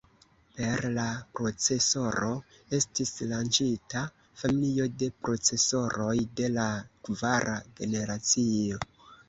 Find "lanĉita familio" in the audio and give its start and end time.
3.33-4.89